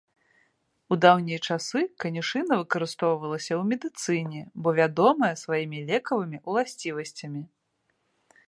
[0.93, 7.41] У даўнія часы канюшына выкарыстоўвалася ў медыцыне, бо вядомая сваімі лекавымі ўласцівасцямі.